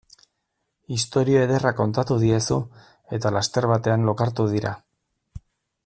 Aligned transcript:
Istorio 0.95 1.43
ederra 1.47 1.73
kontatu 1.81 2.17
diezu 2.23 2.57
eta 3.19 3.33
laster 3.37 3.69
batean 3.73 4.09
lokartu 4.11 4.49
dira. 4.57 4.77